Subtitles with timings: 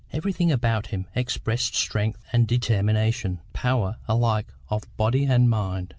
[0.11, 5.89] Everything about him expressed strength and determination, power alike of body and mind.